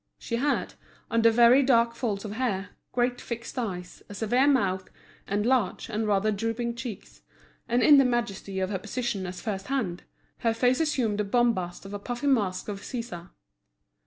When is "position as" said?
8.79-9.41